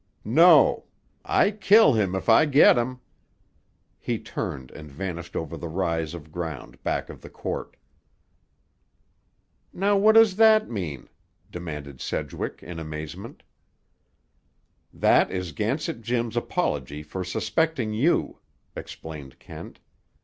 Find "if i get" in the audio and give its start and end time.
2.15-2.75